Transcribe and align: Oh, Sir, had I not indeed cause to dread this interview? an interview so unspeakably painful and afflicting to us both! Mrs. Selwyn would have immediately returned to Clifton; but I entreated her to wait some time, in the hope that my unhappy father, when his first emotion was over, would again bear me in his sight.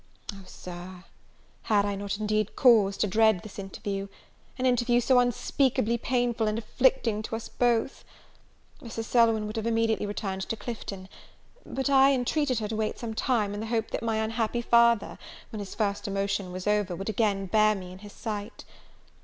Oh, 0.33 0.45
Sir, 0.47 1.03
had 1.61 1.85
I 1.85 1.93
not 1.93 2.17
indeed 2.17 2.55
cause 2.55 2.97
to 2.97 3.05
dread 3.05 3.43
this 3.43 3.59
interview? 3.59 4.07
an 4.57 4.65
interview 4.65 4.99
so 4.99 5.19
unspeakably 5.19 5.95
painful 5.99 6.47
and 6.47 6.57
afflicting 6.57 7.21
to 7.21 7.35
us 7.35 7.49
both! 7.49 8.03
Mrs. 8.81 9.03
Selwyn 9.03 9.45
would 9.45 9.57
have 9.57 9.67
immediately 9.67 10.07
returned 10.07 10.41
to 10.49 10.57
Clifton; 10.57 11.07
but 11.67 11.87
I 11.87 12.13
entreated 12.13 12.57
her 12.57 12.67
to 12.69 12.75
wait 12.75 12.97
some 12.97 13.13
time, 13.13 13.53
in 13.53 13.59
the 13.59 13.67
hope 13.67 13.91
that 13.91 14.01
my 14.01 14.17
unhappy 14.17 14.63
father, 14.63 15.19
when 15.51 15.59
his 15.59 15.75
first 15.75 16.07
emotion 16.07 16.51
was 16.51 16.65
over, 16.65 16.95
would 16.95 17.07
again 17.09 17.45
bear 17.45 17.75
me 17.75 17.91
in 17.91 17.99
his 17.99 18.13
sight. 18.13 18.65